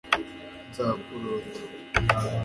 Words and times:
nzakurota 0.69 1.59